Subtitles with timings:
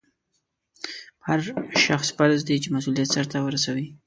[1.19, 1.39] په هر
[1.85, 3.87] شخص فرض دی چې مسؤلیت سرته ورسوي.